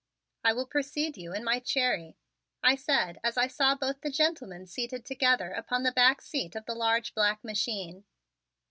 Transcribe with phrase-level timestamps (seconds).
[0.43, 2.17] "I will precede you in my Cherry,"
[2.63, 6.65] I said as I saw both the gentlemen seated together upon the back seat of
[6.65, 8.03] the large black machine.